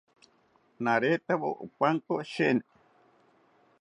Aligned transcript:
Naretawo 0.83 1.49
opankoki 1.65 2.25
sheeni 2.31 2.63